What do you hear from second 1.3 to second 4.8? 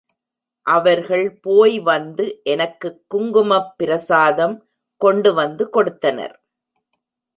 போய்வந்து எனக்குக் குங்குமப் பிரசாதம்